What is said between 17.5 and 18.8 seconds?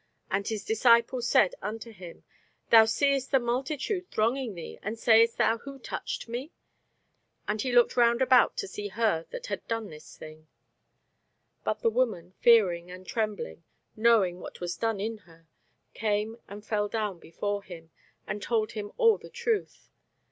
him, and told